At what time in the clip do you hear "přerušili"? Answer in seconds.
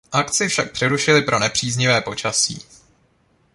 0.71-1.21